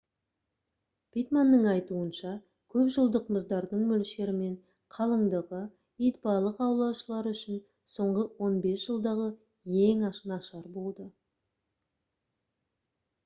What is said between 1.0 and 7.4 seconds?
питтманның айтуынша көпжылдық мұздардың мөлшері мен қалыңдығы итбалық аулаушылар